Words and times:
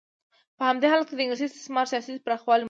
په 0.57 0.63
همدې 0.69 0.85
حالت 0.91 1.07
کې 1.07 1.15
د 1.15 1.19
انګلیس 1.23 1.53
استعماري 1.57 1.89
سیاست 1.91 2.17
پراخوالی 2.25 2.57
مونده. 2.57 2.59